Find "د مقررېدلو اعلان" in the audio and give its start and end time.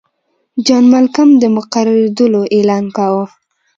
1.37-2.85